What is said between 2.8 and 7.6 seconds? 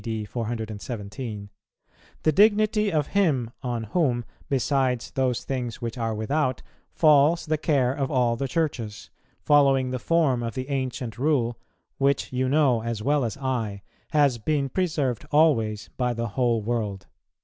of him on whom, beside those things which are without, falls the